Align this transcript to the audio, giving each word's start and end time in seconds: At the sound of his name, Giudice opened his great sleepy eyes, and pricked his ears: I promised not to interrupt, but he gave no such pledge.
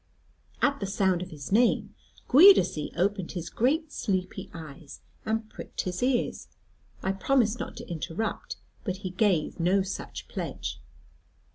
At 0.63 0.79
the 0.79 0.87
sound 0.87 1.21
of 1.21 1.29
his 1.29 1.51
name, 1.51 1.93
Giudice 2.27 2.89
opened 2.97 3.33
his 3.33 3.51
great 3.51 3.91
sleepy 3.91 4.49
eyes, 4.51 5.01
and 5.27 5.47
pricked 5.47 5.81
his 5.81 6.01
ears: 6.01 6.47
I 7.03 7.11
promised 7.11 7.59
not 7.59 7.77
to 7.77 7.87
interrupt, 7.87 8.55
but 8.83 8.97
he 9.05 9.11
gave 9.11 9.59
no 9.59 9.83
such 9.83 10.27
pledge. 10.27 10.81